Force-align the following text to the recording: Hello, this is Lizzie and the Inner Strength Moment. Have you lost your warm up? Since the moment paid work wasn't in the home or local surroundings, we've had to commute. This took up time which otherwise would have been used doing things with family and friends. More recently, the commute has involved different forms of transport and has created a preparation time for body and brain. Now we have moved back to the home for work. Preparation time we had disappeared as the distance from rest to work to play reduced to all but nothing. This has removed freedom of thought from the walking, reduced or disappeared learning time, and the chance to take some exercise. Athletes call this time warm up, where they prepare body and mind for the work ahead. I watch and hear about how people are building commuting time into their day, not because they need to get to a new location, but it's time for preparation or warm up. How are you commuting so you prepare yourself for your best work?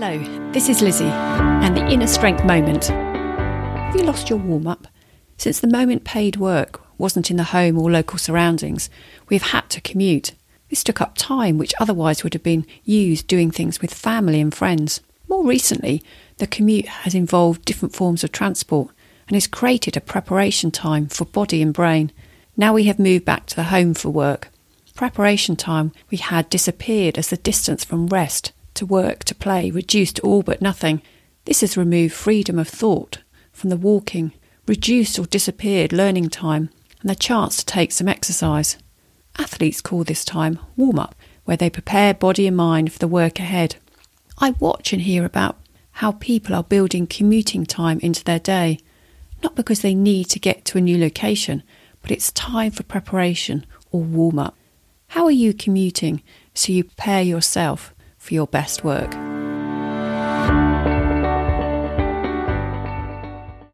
Hello, 0.00 0.52
this 0.52 0.68
is 0.68 0.80
Lizzie 0.80 1.06
and 1.06 1.76
the 1.76 1.84
Inner 1.88 2.06
Strength 2.06 2.44
Moment. 2.44 2.84
Have 2.84 3.96
you 3.96 4.04
lost 4.04 4.30
your 4.30 4.38
warm 4.38 4.68
up? 4.68 4.86
Since 5.38 5.58
the 5.58 5.66
moment 5.66 6.04
paid 6.04 6.36
work 6.36 6.80
wasn't 6.98 7.32
in 7.32 7.36
the 7.36 7.42
home 7.42 7.76
or 7.76 7.90
local 7.90 8.16
surroundings, 8.16 8.90
we've 9.28 9.42
had 9.42 9.68
to 9.70 9.80
commute. 9.80 10.34
This 10.70 10.84
took 10.84 11.00
up 11.00 11.16
time 11.16 11.58
which 11.58 11.74
otherwise 11.80 12.22
would 12.22 12.34
have 12.34 12.44
been 12.44 12.64
used 12.84 13.26
doing 13.26 13.50
things 13.50 13.80
with 13.80 13.92
family 13.92 14.40
and 14.40 14.54
friends. 14.54 15.00
More 15.26 15.44
recently, 15.44 16.00
the 16.36 16.46
commute 16.46 16.86
has 16.86 17.16
involved 17.16 17.64
different 17.64 17.96
forms 17.96 18.22
of 18.22 18.30
transport 18.30 18.94
and 19.26 19.34
has 19.34 19.48
created 19.48 19.96
a 19.96 20.00
preparation 20.00 20.70
time 20.70 21.08
for 21.08 21.24
body 21.24 21.60
and 21.60 21.74
brain. 21.74 22.12
Now 22.56 22.72
we 22.72 22.84
have 22.84 23.00
moved 23.00 23.24
back 23.24 23.46
to 23.46 23.56
the 23.56 23.64
home 23.64 23.94
for 23.94 24.10
work. 24.10 24.50
Preparation 24.94 25.56
time 25.56 25.90
we 26.08 26.18
had 26.18 26.48
disappeared 26.48 27.18
as 27.18 27.30
the 27.30 27.36
distance 27.36 27.82
from 27.82 28.06
rest 28.06 28.52
to 28.78 28.86
work 28.86 29.24
to 29.24 29.34
play 29.34 29.70
reduced 29.70 30.16
to 30.16 30.22
all 30.22 30.42
but 30.42 30.62
nothing. 30.62 31.02
This 31.44 31.60
has 31.60 31.76
removed 31.76 32.14
freedom 32.14 32.58
of 32.58 32.68
thought 32.68 33.18
from 33.52 33.70
the 33.70 33.76
walking, 33.76 34.32
reduced 34.66 35.18
or 35.18 35.26
disappeared 35.26 35.92
learning 35.92 36.30
time, 36.30 36.70
and 37.00 37.10
the 37.10 37.14
chance 37.14 37.56
to 37.58 37.66
take 37.66 37.92
some 37.92 38.08
exercise. 38.08 38.76
Athletes 39.38 39.80
call 39.80 40.04
this 40.04 40.24
time 40.24 40.58
warm 40.76 40.98
up, 40.98 41.14
where 41.44 41.56
they 41.56 41.70
prepare 41.70 42.14
body 42.14 42.46
and 42.46 42.56
mind 42.56 42.92
for 42.92 42.98
the 42.98 43.08
work 43.08 43.38
ahead. 43.38 43.76
I 44.38 44.50
watch 44.60 44.92
and 44.92 45.02
hear 45.02 45.24
about 45.24 45.56
how 45.92 46.12
people 46.12 46.54
are 46.54 46.62
building 46.62 47.06
commuting 47.06 47.66
time 47.66 47.98
into 48.00 48.22
their 48.22 48.38
day, 48.38 48.78
not 49.42 49.56
because 49.56 49.80
they 49.80 49.94
need 49.94 50.26
to 50.30 50.38
get 50.38 50.64
to 50.66 50.78
a 50.78 50.80
new 50.80 50.98
location, 50.98 51.62
but 52.00 52.10
it's 52.12 52.30
time 52.32 52.70
for 52.70 52.84
preparation 52.84 53.66
or 53.90 54.02
warm 54.02 54.38
up. 54.38 54.56
How 55.08 55.24
are 55.24 55.32
you 55.32 55.52
commuting 55.52 56.22
so 56.54 56.72
you 56.72 56.84
prepare 56.84 57.22
yourself 57.22 57.92
for 58.28 58.34
your 58.34 58.46
best 58.46 58.84
work? 58.84 59.27